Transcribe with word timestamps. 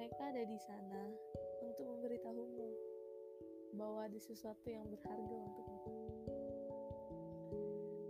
mereka 0.00 0.32
ada 0.32 0.48
di 0.48 0.56
sana 0.56 1.12
untuk 1.60 1.84
memberitahumu 1.84 2.72
bahwa 3.76 4.08
ada 4.08 4.16
sesuatu 4.16 4.72
yang 4.72 4.88
berharga 4.88 5.36
untukmu. 5.36 5.92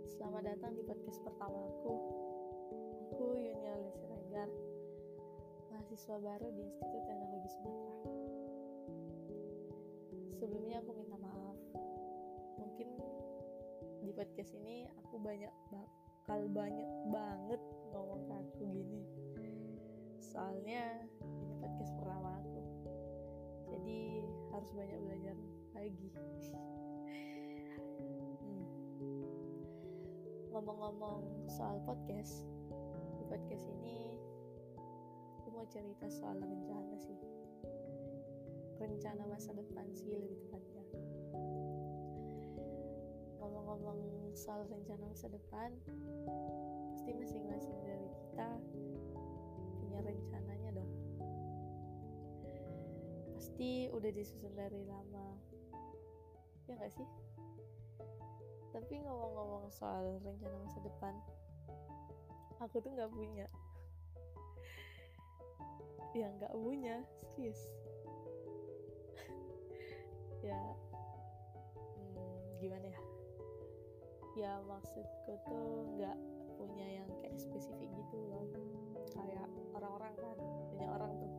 Selamat 0.07 0.55
datang 0.55 0.71
di 0.79 0.87
podcast 0.87 1.19
pertama 1.19 1.59
aku. 1.67 1.93
Aku 3.11 3.35
Yuni 3.35 3.67
Alessi 3.67 4.07
Regar, 4.07 4.47
mahasiswa 5.67 6.15
baru 6.15 6.47
di 6.55 6.63
Institut 6.63 7.03
Teknologi 7.11 7.49
Sumatera. 7.59 7.99
Sebelumnya 10.39 10.79
aku 10.79 10.95
minta 10.95 11.19
maaf. 11.19 11.59
Mungkin 12.55 12.87
di 14.07 14.15
podcast 14.15 14.55
ini 14.63 14.87
aku 14.95 15.19
banyak 15.19 15.51
bakal 15.67 16.39
banyak 16.55 16.87
banget 17.11 17.59
ngomong 17.91 18.31
ke 18.31 18.33
aku 18.39 18.63
gini. 18.79 19.20
Soalnya 20.31 21.11
ini 21.27 21.51
podcast 21.59 21.91
pertama 21.99 22.39
aku. 22.39 22.63
Jadi 23.67 24.23
harus 24.55 24.71
banyak 24.71 24.99
belajar 25.03 25.35
lagi. 25.75 26.07
Hmm. 28.39 28.63
Ngomong-ngomong 30.55 31.51
soal 31.51 31.83
podcast, 31.83 32.47
di 33.19 33.27
podcast 33.27 33.67
ini 33.75 34.15
aku 35.43 35.51
mau 35.51 35.67
cerita 35.67 36.07
soal 36.07 36.39
rencana 36.39 36.95
sih. 36.95 37.19
Rencana 38.79 39.27
masa 39.27 39.51
depan 39.51 39.83
sih 39.91 40.15
lebih 40.15 40.47
tepatnya. 40.47 40.87
Ngomong-ngomong 43.43 44.31
soal 44.31 44.63
rencana 44.71 45.11
masa 45.11 45.27
depan, 45.27 45.75
pasti 46.95 47.11
masing-masing 47.19 47.75
dari 47.83 48.07
kita 48.15 48.47
punya 49.91 50.07
rencananya 50.07 50.71
dong. 50.71 50.87
Pasti 53.35 53.91
udah 53.91 54.07
disusun 54.15 54.55
dari 54.55 54.87
lama. 54.87 55.35
Ya 56.71 56.79
gak 56.79 56.95
sih? 56.95 57.03
Tapi 58.71 59.03
ngomong-ngomong 59.03 59.67
soal 59.67 60.15
rencana 60.23 60.55
masa 60.63 60.79
depan 60.79 61.11
aku 62.63 62.79
tuh 62.79 62.95
nggak 62.95 63.11
punya. 63.11 63.51
Ya 66.15 66.31
nggak 66.39 66.55
punya 66.55 67.03
serius. 67.35 67.59
Ya 70.47 70.55
hmm, 71.99 72.63
gimana 72.63 72.87
ya? 72.87 73.01
Ya 74.39 74.51
maksudku 74.63 75.35
tuh 75.51 75.83
nggak 75.99 76.15
punya 76.61 77.01
yang 77.01 77.09
kayak 77.25 77.37
spesifik 77.41 77.89
gitu 77.97 78.17
loh. 78.29 78.45
Kayak 79.17 79.49
orang-orang 79.73 80.13
kan 80.21 80.37
banyak 80.77 80.91
orang 80.93 81.11
tuh 81.17 81.31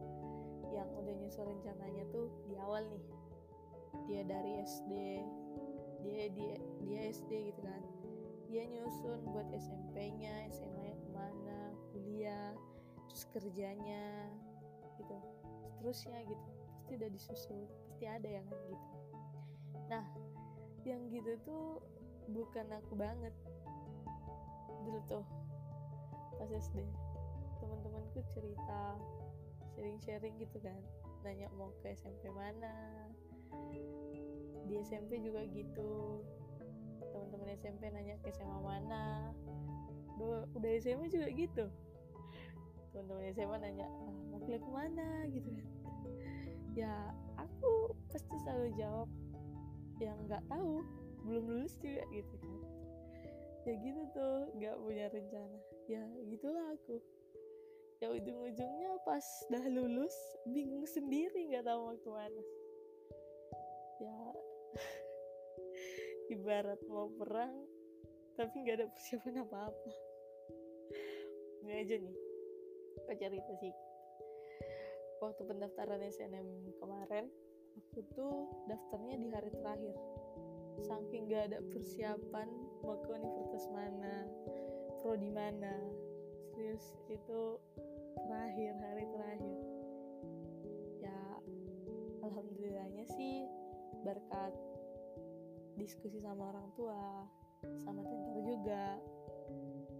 yang 0.74 0.88
udah 0.98 1.14
nyusun 1.14 1.46
rencananya 1.46 2.04
tuh 2.10 2.26
di 2.50 2.58
awal 2.58 2.82
nih. 2.90 3.04
Dia 4.10 4.22
dari 4.26 4.52
SD 4.66 4.92
dia 6.02 6.26
dia 6.34 6.54
dia 6.82 7.00
SD 7.14 7.54
gitu 7.54 7.62
kan. 7.62 7.82
Dia 8.50 8.66
nyusun 8.66 9.22
buat 9.30 9.48
SMP-nya 9.54 10.50
SMA-nya 10.50 10.94
ke 10.98 11.08
mana 11.14 11.58
kuliah 11.94 12.52
terus 13.06 13.24
kerjanya 13.30 14.28
gitu 14.98 15.16
seterusnya 15.70 16.18
gitu. 16.26 16.48
Pasti 16.82 16.92
udah 16.98 17.10
disusun 17.14 17.58
pasti 17.86 18.04
ada 18.10 18.28
yang 18.28 18.46
gitu. 18.50 18.98
Nah 19.86 20.04
yang 20.82 21.06
gitu 21.14 21.38
tuh 21.46 21.78
bukan 22.30 22.66
aku 22.74 22.98
banget 22.98 23.34
dulu 24.82 25.00
tuh 25.06 25.24
pas 26.36 26.50
SD 26.50 26.82
teman-temanku 27.62 28.18
cerita 28.34 28.98
sharing-sharing 29.78 30.34
gitu 30.42 30.58
kan. 30.58 30.78
Nanya 31.22 31.46
mau 31.54 31.70
ke 31.80 31.94
SMP 31.94 32.26
mana. 32.34 33.06
Di 34.66 34.74
SMP 34.82 35.22
juga 35.22 35.46
gitu. 35.54 36.26
Teman-teman 36.98 37.54
SMP 37.54 37.86
nanya 37.94 38.18
ke 38.26 38.34
SMA 38.34 38.58
mana. 38.58 39.30
Udah, 40.18 40.70
SMA 40.82 41.06
juga 41.06 41.30
gitu. 41.30 41.64
Teman-teman 42.90 43.30
SMA 43.30 43.56
nanya 43.62 43.86
ah, 43.86 44.14
mau 44.34 44.38
kuliah 44.42 44.58
ke 44.58 44.70
mana? 44.70 45.08
Gitu 45.30 45.48
kan. 45.54 45.68
Ya 46.74 46.94
aku 47.38 47.94
pasti 48.10 48.34
selalu 48.42 48.74
jawab 48.74 49.08
yang 50.02 50.18
nggak 50.26 50.42
tahu 50.50 50.82
belum 51.22 51.44
lulus 51.46 51.78
juga 51.78 52.02
gitu 52.10 52.34
kan 52.42 52.71
ya 53.62 53.74
gitu 53.78 54.02
tuh 54.10 54.50
nggak 54.58 54.76
punya 54.82 55.06
rencana. 55.10 55.58
Ya 55.86 56.02
gitulah 56.26 56.66
aku. 56.74 56.98
Ya 58.02 58.10
ujung-ujungnya 58.10 58.98
pas 59.06 59.22
dah 59.46 59.62
lulus 59.70 60.14
bingung 60.50 60.82
sendiri 60.86 61.54
nggak 61.54 61.66
tahu 61.66 61.78
mau 61.86 61.96
ke 61.98 62.10
mana. 62.10 62.42
Ya 64.02 64.18
ibarat 66.34 66.80
mau 66.90 67.06
perang 67.14 67.54
tapi 68.34 68.66
nggak 68.66 68.76
ada 68.82 68.86
persiapan 68.90 69.46
apa-apa. 69.46 69.90
Ini 71.62 71.72
aja 71.78 71.94
nih 72.02 72.16
aku 73.06 73.14
cerita 73.18 73.52
sih. 73.60 73.74
Waktu 75.22 75.42
pendaftaran 75.46 76.02
SNM 76.02 76.48
kemarin 76.82 77.30
aku 77.78 78.02
tuh 78.14 78.50
daftarnya 78.66 79.16
di 79.22 79.28
hari 79.30 79.50
terakhir. 79.54 79.96
Saking 80.82 81.30
nggak 81.30 81.42
ada 81.52 81.58
persiapan 81.70 82.48
mau 82.82 82.98
ke 82.98 83.10
universitas 83.14 83.70
mana 83.70 84.26
prodi 85.02 85.30
mana. 85.30 85.74
Serius 86.54 86.94
itu 87.10 87.58
terakhir 88.22 88.74
hari 88.78 89.04
terakhir. 89.10 89.58
Ya 91.02 91.18
alhamdulillahnya 92.22 93.04
sih 93.18 93.50
berkat 94.06 94.54
diskusi 95.74 96.22
sama 96.22 96.54
orang 96.54 96.68
tua 96.78 97.26
sama 97.82 98.02
tentor 98.06 98.38
juga 98.46 98.98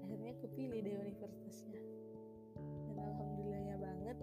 akhirnya 0.06 0.34
kepilih 0.38 0.78
deh 0.86 0.94
universitasnya. 1.02 1.82
Dan 2.90 2.96
alhamdulillahnya 2.98 3.76
banget 3.78 4.18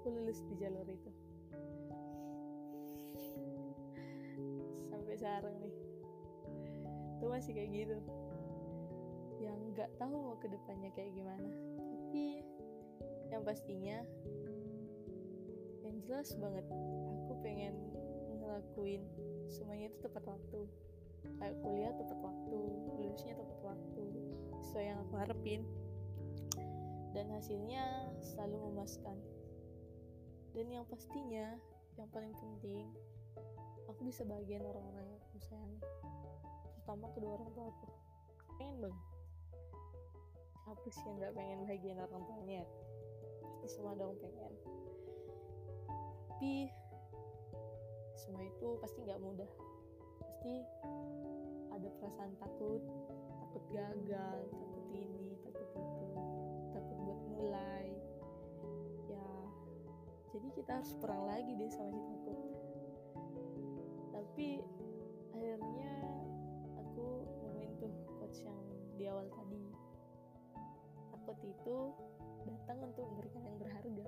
aku 0.00 0.06
lulus 0.12 0.40
di 0.48 0.54
jalur 0.56 0.88
itu. 0.88 1.12
Sampai 4.88 5.16
sekarang 5.20 5.56
nih 5.60 5.83
itu 7.24 7.32
masih 7.32 7.56
kayak 7.56 7.70
gitu. 7.72 7.98
Yang 9.40 9.56
nggak 9.72 9.90
tahu 9.96 10.12
mau 10.12 10.36
ke 10.36 10.52
depannya 10.52 10.92
kayak 10.92 11.16
gimana. 11.16 11.48
Tapi 11.80 12.44
yang 13.32 13.40
pastinya 13.48 14.04
yang 15.80 15.96
jelas 16.04 16.36
banget 16.36 16.68
aku 16.68 17.32
pengen 17.40 17.80
ngelakuin 18.44 19.08
semuanya 19.48 19.88
itu 19.88 20.04
tepat 20.04 20.20
waktu. 20.28 20.68
Kayak 21.40 21.56
kuliah 21.64 21.92
tepat 21.96 22.18
waktu 22.20 22.60
lulusnya 22.92 23.34
tepat 23.40 23.60
waktu 23.72 24.04
sesuai 24.60 24.84
yang 24.84 25.00
aku 25.08 25.14
harapin. 25.16 25.64
Dan 27.16 27.32
hasilnya 27.32 28.12
selalu 28.20 28.68
memuaskan. 28.68 29.16
Dan 30.52 30.68
yang 30.68 30.84
pastinya 30.92 31.56
yang 31.96 32.08
paling 32.12 32.36
penting 32.36 32.84
aku 33.88 34.12
bisa 34.12 34.28
bagian 34.28 34.60
orang-orang 34.60 35.08
yang 35.08 35.20
aku 35.24 35.40
sayangi 35.40 35.80
terutama 36.84 37.08
kedua 37.16 37.40
orang 37.40 37.48
tua 37.56 37.64
aku. 37.72 37.88
Pengen 38.60 38.76
banget 38.84 39.04
siapa 40.60 40.84
sih 40.92 41.04
yang 41.08 41.16
nggak 41.16 41.32
pengen 41.32 41.60
bagian 41.64 41.96
orang 41.96 42.22
tuanya? 42.28 42.62
Pasti 43.40 43.66
semua 43.72 43.96
dong 43.96 44.20
pengen. 44.20 44.52
Tapi 46.28 46.68
semua 48.20 48.44
itu 48.44 48.68
pasti 48.84 49.00
nggak 49.00 49.16
mudah. 49.16 49.50
Pasti 50.20 50.54
ada 51.72 51.88
perasaan 52.04 52.36
takut 52.36 52.84
takut 53.32 53.64
gagal 53.72 54.44
takut 54.52 54.86
ini 54.92 55.40
takut 55.40 55.64
itu 55.72 56.04
takut 56.68 56.98
buat 57.00 57.20
mulai. 57.32 57.96
Ya 59.08 59.28
jadi 60.36 60.48
kita 60.52 60.84
harus 60.84 60.92
perang 61.00 61.24
lagi 61.32 61.48
deh 61.56 61.72
sama 61.72 61.96
si 61.96 62.12
takut. 62.28 62.52
Tapi 64.12 64.48
takut 71.34 71.50
itu 71.50 71.78
datang 72.46 72.78
untuk 72.86 73.02
memberikan 73.10 73.42
yang 73.42 73.58
berharga. 73.58 74.06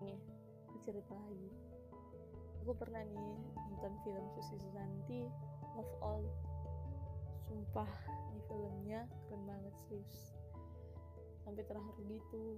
Nih 0.00 0.20
aku 0.64 0.76
cerita 0.80 1.12
lagi. 1.12 1.52
Aku 2.64 2.72
pernah 2.72 3.04
nih 3.04 3.36
nonton 3.52 3.92
film 4.08 4.24
Susi 4.32 4.56
Susanti 4.64 5.28
Love 5.76 5.94
All. 6.00 6.24
Sumpah 7.52 7.92
nih 8.32 8.42
filmnya 8.48 9.00
keren 9.28 9.44
banget 9.44 9.76
serius. 9.84 10.32
Sampai 11.44 11.68
terharu 11.68 12.00
gitu. 12.08 12.56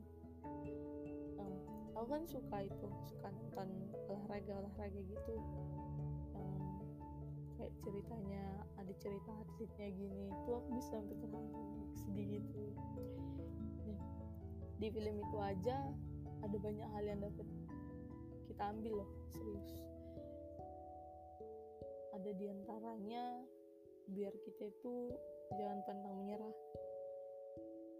Um, 1.34 1.54
aku 1.98 2.06
kan 2.14 2.22
suka 2.30 2.58
itu 2.62 2.86
suka 3.10 3.26
nonton 3.26 3.90
olahraga 4.06 4.54
olahraga 4.54 5.02
gitu 5.02 5.34
kayak 7.60 7.76
ceritanya 7.84 8.44
ada 8.80 8.92
cerita 8.96 9.36
atletnya 9.36 9.88
gini 9.92 10.32
itu 10.32 10.48
aku 10.48 10.68
bisa 10.80 10.96
sampai 10.96 11.16
terharu 11.20 11.60
sedih 11.92 12.26
gitu. 12.40 12.64
Nih, 13.84 14.00
di 14.80 14.88
film 14.88 15.14
itu 15.20 15.36
aja 15.44 15.76
ada 16.40 16.56
banyak 16.56 16.88
hal 16.88 17.04
yang 17.04 17.20
dapat 17.20 17.44
kita 18.48 18.62
ambil 18.64 19.04
loh 19.04 19.10
serius. 19.28 19.68
Ada 22.16 22.30
di 22.32 22.46
antaranya 22.48 23.24
biar 24.08 24.32
kita 24.40 24.72
itu 24.72 25.12
jangan 25.52 25.84
pantang 25.84 26.16
menyerah. 26.16 26.56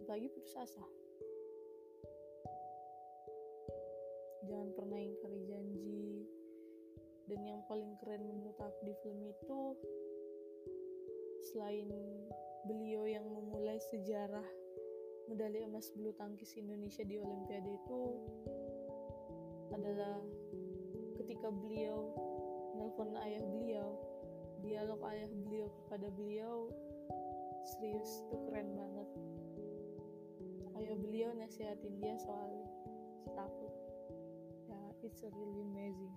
Bagi 0.09 0.25
putus 0.33 0.57
asa. 0.57 0.85
Jangan 4.49 4.73
pernah 4.73 4.97
ingkari 4.97 5.41
janji. 5.45 6.25
Dan 7.29 7.47
yang 7.47 7.61
paling 7.69 7.95
keren 8.03 8.27
menurut 8.27 8.59
aku 8.59 8.79
di 8.83 8.95
film 9.05 9.20
selain 11.51 11.91
beliau 12.63 13.03
yang 13.03 13.27
memulai 13.27 13.75
sejarah 13.91 14.47
medali 15.27 15.67
emas 15.67 15.91
bulu 15.91 16.15
tangkis 16.15 16.55
Indonesia 16.55 17.03
di 17.03 17.19
Olimpiade 17.19 17.67
itu 17.67 18.01
adalah 19.75 20.23
ketika 21.19 21.51
beliau 21.51 22.15
nelpon 22.79 23.11
ayah 23.19 23.43
beliau 23.43 23.99
dialog 24.63 25.03
ayah 25.11 25.27
beliau 25.43 25.67
kepada 25.83 26.07
beliau 26.15 26.71
serius 27.67 28.23
itu 28.31 28.35
keren 28.47 28.71
banget. 28.71 29.09
Ayah 30.79 30.95
beliau 30.95 31.29
nasihatin 31.35 31.99
dia 31.99 32.15
soal 32.15 32.63
takut 33.35 33.73
ya 34.71 34.79
it's 35.03 35.19
really 35.35 35.61
amazing 35.67 36.10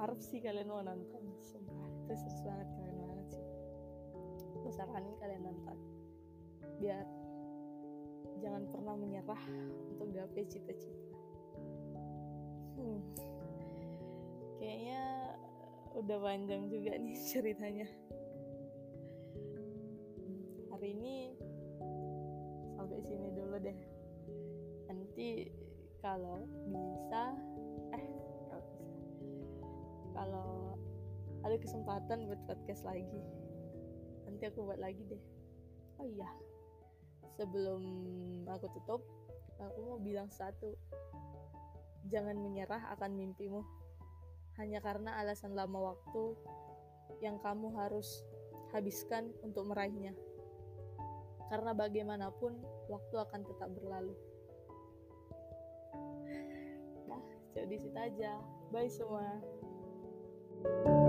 harap 0.00 0.16
sih 0.24 0.40
kalian 0.40 0.64
mau 0.64 0.80
nonton 0.80 1.28
sumpah 1.44 1.76
itu 2.08 2.16
seru 2.16 2.48
banget 2.48 2.68
keren 2.72 2.96
banget 3.04 3.26
sih. 3.36 3.44
Aku 4.56 4.68
saranin 4.72 5.12
kalian 5.20 5.44
nonton. 5.44 5.76
Biar 6.80 7.04
jangan 8.40 8.64
pernah 8.72 8.96
menyerah 8.96 9.44
untuk 9.92 10.08
gapai 10.16 10.48
cita-cita. 10.48 11.12
Hmm. 12.80 13.04
kayaknya 14.56 15.04
udah 15.92 16.16
panjang 16.16 16.64
juga 16.72 16.96
nih 16.96 17.16
ceritanya. 17.28 17.88
Hari 20.72 20.96
ini 20.96 21.36
sampai 22.72 23.04
sini 23.04 23.28
dulu 23.36 23.60
deh. 23.60 23.78
Nanti 24.88 25.44
eh 25.44 25.60
kalau 26.00 26.48
bisa 26.72 27.36
kalau 30.20 30.76
ada 31.40 31.56
kesempatan 31.56 32.28
buat 32.28 32.44
podcast 32.44 32.84
lagi 32.84 33.24
nanti 34.28 34.44
aku 34.44 34.68
buat 34.68 34.76
lagi 34.76 35.00
deh. 35.08 35.24
Oh 35.96 36.04
iya 36.04 36.28
sebelum 37.40 37.80
aku 38.44 38.68
tutup 38.76 39.00
aku 39.56 39.78
mau 39.80 40.00
bilang 40.00 40.28
satu. 40.28 40.76
Jangan 42.08 42.36
menyerah 42.36 42.92
akan 42.96 43.16
mimpimu. 43.16 43.64
Hanya 44.56 44.80
karena 44.84 45.20
alasan 45.20 45.56
lama 45.56 45.96
waktu 45.96 46.36
yang 47.20 47.40
kamu 47.40 47.72
harus 47.76 48.24
habiskan 48.72 49.32
untuk 49.44 49.68
meraihnya. 49.68 50.16
Karena 51.52 51.76
bagaimanapun 51.76 52.60
waktu 52.88 53.14
akan 53.20 53.40
tetap 53.44 53.68
berlalu. 53.72 54.16
Nah 57.08 57.24
jadi 57.56 57.76
situ 57.76 57.96
aja. 57.96 58.40
Bye 58.72 58.88
semua 58.88 59.40
Thank 60.62 60.86
you 60.86 60.99